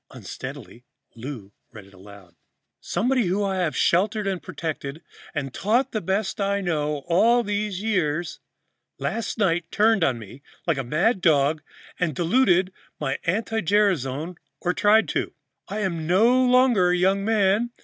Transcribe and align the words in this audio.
Unsteadily, 0.09 0.83
Lou 1.15 1.53
read 1.71 1.85
it 1.85 1.93
aloud: 1.93 2.33
"'Somebody 2.79 3.27
who 3.27 3.43
I 3.43 3.57
have 3.57 3.77
sheltered 3.77 4.25
and 4.25 4.41
protected 4.41 5.03
and 5.35 5.53
taught 5.53 5.91
the 5.91 6.01
best 6.01 6.41
I 6.41 6.59
know 6.59 7.01
how 7.01 7.05
all 7.15 7.43
these 7.43 7.83
years 7.83 8.39
last 8.97 9.37
night 9.37 9.69
turned 9.69 10.03
on 10.03 10.17
me 10.17 10.41
like 10.65 10.79
a 10.79 10.83
mad 10.83 11.21
dog 11.21 11.61
and 11.99 12.15
diluted 12.15 12.73
my 12.99 13.19
anti 13.25 13.61
gerasone, 13.61 14.37
or 14.59 14.73
tried 14.73 15.07
to. 15.09 15.33
I 15.67 15.81
am 15.81 16.07
no 16.07 16.45
longer 16.47 16.89
a 16.89 16.97
young 16.97 17.23
man. 17.23 17.69